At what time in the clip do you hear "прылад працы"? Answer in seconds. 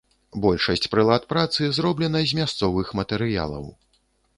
0.93-1.69